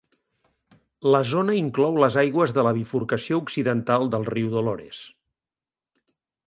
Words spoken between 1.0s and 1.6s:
La zona